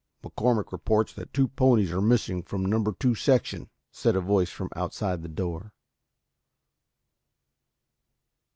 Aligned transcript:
"McCormick 0.23 0.71
reports 0.71 1.13
that 1.13 1.31
two 1.31 1.47
ponies 1.49 1.91
are 1.91 2.01
missing 2.01 2.41
from 2.41 2.65
number 2.65 2.91
two 2.99 3.13
section," 3.13 3.69
said 3.91 4.15
a 4.15 4.19
voice 4.19 4.59
outside 4.75 5.21
the 5.21 5.29
door. 5.29 5.73